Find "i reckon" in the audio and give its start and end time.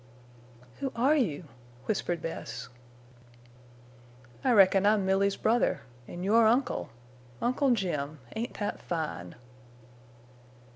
4.43-4.83